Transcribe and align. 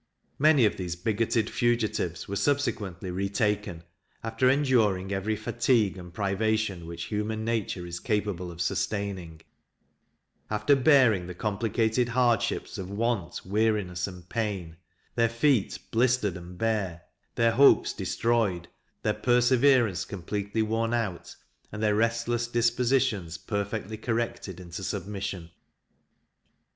Many 0.39 0.65
of 0.65 0.77
these 0.77 0.95
bigotted 0.95 1.47
fugitives 1.47 2.27
were 2.27 2.35
subsequently 2.35 3.11
re 3.11 3.29
taken, 3.29 3.83
after 4.23 4.49
enduring 4.49 5.11
every 5.13 5.35
fatigue 5.35 5.95
and 5.95 6.11
privation 6.11 6.87
which 6.87 7.03
human 7.13 7.45
nature 7.45 7.85
is 7.85 7.99
capable 7.99 8.49
of 8.49 8.61
sustaining; 8.61 9.41
after 10.49 10.75
bearing 10.75 11.27
the 11.27 11.35
complicated 11.35 12.09
hardships 12.09 12.79
of 12.79 12.89
want, 12.89 13.45
weariness, 13.45 14.07
and 14.07 14.27
pain; 14.27 14.77
their 15.13 15.29
feet 15.29 15.77
blistered 15.91 16.35
and 16.35 16.57
bare, 16.57 17.03
their 17.35 17.51
hopes 17.51 17.93
destroyed, 17.93 18.67
their 19.03 19.13
perseverance 19.13 20.03
completely 20.03 20.63
worn 20.63 20.95
out, 20.95 21.35
and 21.71 21.83
their 21.83 21.93
restless 21.93 22.47
dispositions 22.47 23.37
perfectly 23.37 23.97
corrected 23.97 24.59
into 24.59 24.83
submission. 24.83 25.51